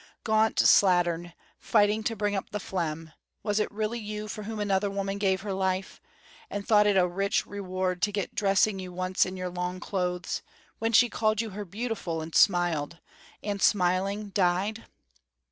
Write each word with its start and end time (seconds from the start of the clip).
Gaunt 0.23 0.55
slattern, 0.55 1.33
fighting 1.59 2.01
to 2.05 2.15
bring 2.15 2.35
up 2.35 2.49
the 2.49 2.59
phlegm, 2.59 3.11
was 3.43 3.59
it 3.59 3.71
really 3.71 3.99
you 3.99 4.27
for 4.27 4.41
whom 4.41 4.59
another 4.59 4.89
woman 4.89 5.19
gave 5.19 5.41
her 5.41 5.53
life, 5.53 6.01
and 6.49 6.67
thought 6.67 6.87
it 6.87 6.97
a 6.97 7.07
rich 7.07 7.45
reward 7.45 8.01
to 8.01 8.11
get 8.11 8.33
dressing 8.33 8.79
you 8.79 8.91
once 8.91 9.27
in 9.27 9.37
your 9.37 9.49
long 9.49 9.79
clothes, 9.79 10.41
when 10.79 10.91
she 10.91 11.07
called 11.07 11.39
you 11.39 11.51
her 11.51 11.65
beautiful, 11.65 12.19
and 12.19 12.33
smiled, 12.33 12.97
and 13.43 13.61
smiling, 13.61 14.29
died? 14.31 14.85